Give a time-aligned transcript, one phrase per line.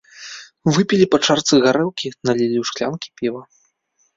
[0.77, 3.43] Выпілі па чарцы гарэлкі, налілі ў шклянкі піва.